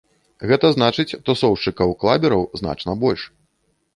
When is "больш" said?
3.07-3.29